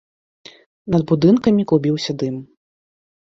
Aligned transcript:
Над 0.93 1.01
будынкамі 1.11 1.67
клубіўся 1.71 2.11
дым. 2.21 2.35